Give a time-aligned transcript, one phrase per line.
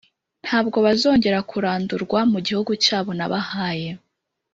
[0.45, 3.89] ntabwo bazongera kurandurwa mu gihugu cyabo nabahaye.”